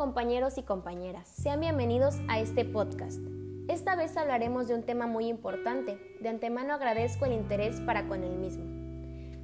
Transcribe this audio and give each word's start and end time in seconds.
compañeros 0.00 0.56
y 0.56 0.62
compañeras, 0.62 1.28
sean 1.28 1.60
bienvenidos 1.60 2.14
a 2.26 2.40
este 2.40 2.64
podcast. 2.64 3.20
Esta 3.68 3.96
vez 3.96 4.16
hablaremos 4.16 4.66
de 4.66 4.74
un 4.74 4.82
tema 4.82 5.06
muy 5.06 5.26
importante, 5.26 5.98
de 6.22 6.28
antemano 6.30 6.72
agradezco 6.72 7.26
el 7.26 7.34
interés 7.34 7.82
para 7.82 8.08
con 8.08 8.24
el 8.24 8.34
mismo. 8.34 8.64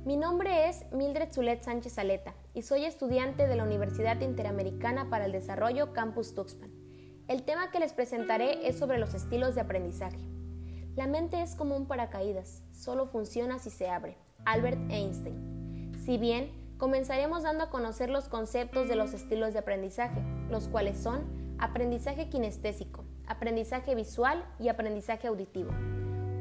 Mi 0.06 0.16
nombre 0.16 0.70
es 0.70 0.91
Mildred 0.92 1.30
Zulet 1.30 1.62
Sánchez 1.62 1.98
Aleta 1.98 2.32
y 2.55 2.62
soy 2.62 2.87
estudiante 2.87 3.46
de 3.46 3.55
la 3.55 3.64
Universidad 3.64 4.19
Interamericana 4.23 5.11
para 5.11 5.27
el 5.27 5.32
Desarrollo 5.32 5.92
Campus 5.92 6.34
Tuxpan. 6.34 6.70
El 7.29 7.43
tema 7.43 7.70
que 7.70 7.79
les 7.79 7.93
presentaré 7.93 8.66
es 8.66 8.79
sobre 8.79 8.96
los 8.96 9.12
estilos 9.12 9.54
de 9.54 9.61
aprendizaje. 9.61 10.27
La 10.95 11.07
mente 11.07 11.43
es 11.43 11.54
como 11.54 11.77
un 11.77 11.84
paracaídas, 11.84 12.62
solo 12.73 13.04
funciona 13.04 13.59
si 13.59 13.68
se 13.68 13.91
abre. 13.91 14.16
Albert 14.46 14.80
Einstein. 14.91 15.93
Si 16.02 16.16
bien 16.16 16.66
comenzaremos 16.79 17.43
dando 17.43 17.65
a 17.65 17.71
conocer 17.71 18.11
los 18.11 18.29
conceptos 18.29 18.89
de 18.89 18.97
los 18.97 19.15
estilos 19.15 19.53
de 19.53 19.61
aprendizaje, 19.61 20.21
los 20.51 20.69
cuales 20.69 20.99
son 20.99 21.25
aprendizaje 21.59 22.29
kinestésico, 22.29 23.05
aprendizaje 23.27 23.95
visual 23.95 24.45
y 24.59 24.69
aprendizaje 24.69 25.29
auditivo. 25.29 25.71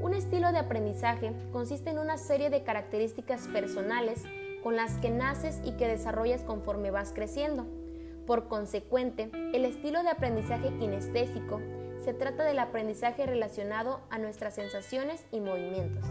Un 0.01 0.13
estilo 0.13 0.51
de 0.51 0.59
aprendizaje 0.59 1.33
consiste 1.51 1.89
en 1.89 1.99
una 1.99 2.17
serie 2.17 2.49
de 2.49 2.63
características 2.63 3.47
personales 3.47 4.23
con 4.61 4.75
las 4.75 4.97
que 4.97 5.09
naces 5.09 5.61
y 5.63 5.71
que 5.73 5.87
desarrollas 5.87 6.41
conforme 6.41 6.91
vas 6.91 7.11
creciendo. 7.13 7.65
Por 8.27 8.47
consecuente, 8.47 9.29
el 9.53 9.63
estilo 9.63 10.03
de 10.03 10.09
aprendizaje 10.09 10.75
kinestésico 10.79 11.61
se 12.03 12.13
trata 12.13 12.43
del 12.43 12.59
aprendizaje 12.59 13.25
relacionado 13.25 14.01
a 14.09 14.19
nuestras 14.19 14.55
sensaciones 14.55 15.25
y 15.31 15.39
movimientos. 15.39 16.05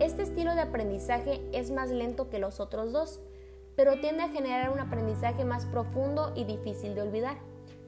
Este 0.00 0.22
estilo 0.22 0.54
de 0.54 0.60
aprendizaje 0.60 1.40
es 1.52 1.70
más 1.70 1.90
lento 1.90 2.28
que 2.28 2.38
los 2.38 2.60
otros 2.60 2.92
dos, 2.92 3.20
pero 3.76 3.98
tiende 4.00 4.22
a 4.22 4.28
generar 4.28 4.70
un 4.70 4.80
aprendizaje 4.80 5.44
más 5.44 5.66
profundo 5.66 6.32
y 6.34 6.44
difícil 6.44 6.94
de 6.94 7.02
olvidar, 7.02 7.38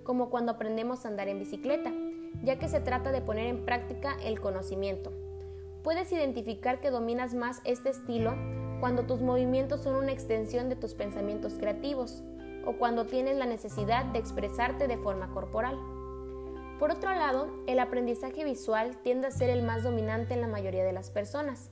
como 0.03 0.31
cuando 0.31 0.53
aprendemos 0.53 1.05
a 1.05 1.09
andar 1.09 1.29
en 1.29 1.39
bicicleta, 1.39 1.93
ya 2.43 2.59
que 2.59 2.69
se 2.69 2.81
trata 2.81 3.13
de 3.13 3.21
poner 3.21 3.47
en 3.47 3.65
práctica 3.65 4.17
el 4.23 4.41
conocimiento. 4.41 5.13
Puedes 5.83 6.11
identificar 6.13 6.81
que 6.81 6.91
dominas 6.91 7.35
más 7.35 7.61
este 7.65 7.91
estilo 7.91 8.35
cuando 8.81 9.05
tus 9.05 9.21
movimientos 9.21 9.83
son 9.83 9.95
una 9.95 10.13
extensión 10.13 10.69
de 10.69 10.77
tus 10.77 10.95
pensamientos 10.95 11.55
creativos 11.55 12.23
o 12.67 12.75
cuando 12.75 13.07
tienes 13.07 13.37
la 13.37 13.47
necesidad 13.47 14.05
de 14.07 14.19
expresarte 14.19 14.89
de 14.89 14.99
forma 14.99 15.29
corporal. 15.33 15.79
Por 16.79 16.91
otro 16.91 17.11
lado, 17.15 17.49
el 17.67 17.79
aprendizaje 17.79 18.45
visual 18.45 18.99
tiende 18.99 19.29
a 19.29 19.31
ser 19.31 19.49
el 19.49 19.63
más 19.63 19.83
dominante 19.83 20.35
en 20.35 20.43
la 20.43 20.49
mayoría 20.49 20.85
de 20.85 20.93
las 20.93 21.11
personas. 21.11 21.71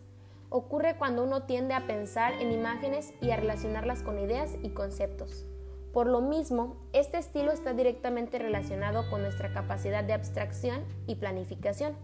Ocurre 0.56 0.97
cuando 0.97 1.24
uno 1.24 1.42
tiende 1.42 1.74
a 1.74 1.84
pensar 1.88 2.34
en 2.34 2.52
imágenes 2.52 3.12
y 3.20 3.33
a 3.33 3.36
relacionarlas 3.36 4.05
con 4.05 4.20
ideas 4.20 4.52
y 4.62 4.69
conceptos. 4.69 5.44
Por 5.92 6.06
lo 6.06 6.20
mismo, 6.20 6.77
este 6.92 7.19
estilo 7.19 7.50
está 7.50 7.72
directamente 7.72 8.38
relacionado 8.38 9.11
con 9.11 9.22
nuestra 9.22 9.52
capacidad 9.52 10.05
de 10.05 10.12
abstracción 10.12 10.84
y 11.08 11.16
planificación. 11.16 11.96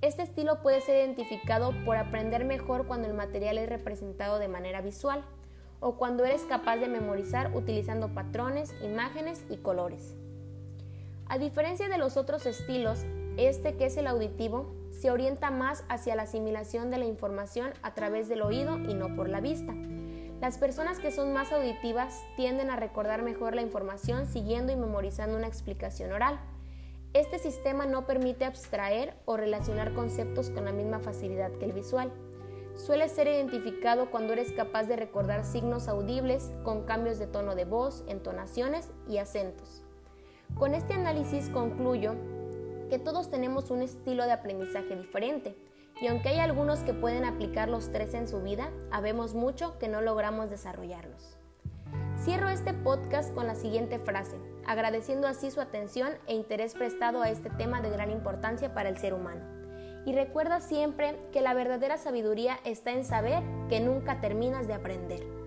Este 0.00 0.24
estilo 0.24 0.62
puede 0.62 0.80
ser 0.80 0.96
identificado 0.96 1.72
por 1.84 1.96
aprender 1.96 2.44
mejor 2.44 2.88
cuando 2.88 3.06
el 3.06 3.14
material 3.14 3.56
es 3.56 3.68
representado 3.68 4.40
de 4.40 4.48
manera 4.48 4.80
visual 4.80 5.24
o 5.78 5.96
cuando 5.96 6.24
eres 6.24 6.42
capaz 6.42 6.78
de 6.78 6.88
memorizar 6.88 7.54
utilizando 7.54 8.12
patrones, 8.12 8.74
imágenes 8.82 9.44
y 9.48 9.58
colores. 9.58 10.16
A 11.26 11.38
diferencia 11.38 11.88
de 11.88 11.98
los 11.98 12.16
otros 12.16 12.46
estilos, 12.46 13.04
este 13.36 13.76
que 13.76 13.86
es 13.86 13.96
el 13.96 14.08
auditivo 14.08 14.74
se 15.00 15.10
orienta 15.10 15.50
más 15.50 15.84
hacia 15.88 16.16
la 16.16 16.22
asimilación 16.22 16.90
de 16.90 16.98
la 16.98 17.04
información 17.04 17.72
a 17.82 17.94
través 17.94 18.28
del 18.28 18.42
oído 18.42 18.78
y 18.78 18.94
no 18.94 19.14
por 19.14 19.28
la 19.28 19.40
vista. 19.40 19.74
Las 20.40 20.58
personas 20.58 20.98
que 20.98 21.10
son 21.10 21.32
más 21.32 21.52
auditivas 21.52 22.22
tienden 22.36 22.70
a 22.70 22.76
recordar 22.76 23.22
mejor 23.22 23.54
la 23.54 23.62
información 23.62 24.26
siguiendo 24.26 24.72
y 24.72 24.76
memorizando 24.76 25.36
una 25.36 25.46
explicación 25.46 26.12
oral. 26.12 26.38
Este 27.14 27.38
sistema 27.38 27.86
no 27.86 28.06
permite 28.06 28.44
abstraer 28.44 29.14
o 29.24 29.36
relacionar 29.36 29.94
conceptos 29.94 30.50
con 30.50 30.66
la 30.66 30.72
misma 30.72 31.00
facilidad 31.00 31.52
que 31.52 31.64
el 31.64 31.72
visual. 31.72 32.12
Suele 32.74 33.08
ser 33.08 33.26
identificado 33.26 34.10
cuando 34.10 34.34
eres 34.34 34.52
capaz 34.52 34.84
de 34.84 34.96
recordar 34.96 35.44
signos 35.44 35.88
audibles 35.88 36.52
con 36.62 36.84
cambios 36.84 37.18
de 37.18 37.26
tono 37.26 37.54
de 37.54 37.64
voz, 37.64 38.04
entonaciones 38.06 38.90
y 39.08 39.16
acentos. 39.16 39.82
Con 40.54 40.74
este 40.74 40.92
análisis 40.92 41.48
concluyo 41.48 42.14
que 42.88 42.98
todos 42.98 43.30
tenemos 43.30 43.70
un 43.70 43.82
estilo 43.82 44.24
de 44.24 44.32
aprendizaje 44.32 44.96
diferente 44.96 45.56
y 46.00 46.08
aunque 46.08 46.28
hay 46.28 46.40
algunos 46.40 46.80
que 46.80 46.92
pueden 46.92 47.24
aplicar 47.24 47.68
los 47.68 47.90
tres 47.90 48.12
en 48.14 48.28
su 48.28 48.42
vida, 48.42 48.70
habemos 48.90 49.34
mucho 49.34 49.78
que 49.78 49.88
no 49.88 50.02
logramos 50.02 50.50
desarrollarlos. 50.50 51.38
Cierro 52.22 52.48
este 52.48 52.74
podcast 52.74 53.32
con 53.34 53.46
la 53.46 53.54
siguiente 53.54 53.98
frase, 53.98 54.36
agradeciendo 54.66 55.26
así 55.26 55.50
su 55.50 55.60
atención 55.60 56.12
e 56.26 56.34
interés 56.34 56.74
prestado 56.74 57.22
a 57.22 57.30
este 57.30 57.50
tema 57.50 57.80
de 57.80 57.90
gran 57.90 58.10
importancia 58.10 58.74
para 58.74 58.88
el 58.88 58.98
ser 58.98 59.14
humano. 59.14 59.42
Y 60.04 60.12
recuerda 60.12 60.60
siempre 60.60 61.16
que 61.32 61.40
la 61.40 61.54
verdadera 61.54 61.98
sabiduría 61.98 62.58
está 62.64 62.92
en 62.92 63.04
saber 63.04 63.42
que 63.68 63.80
nunca 63.80 64.20
terminas 64.20 64.66
de 64.66 64.74
aprender. 64.74 65.45